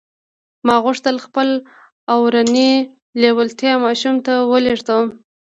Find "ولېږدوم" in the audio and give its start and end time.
4.51-5.07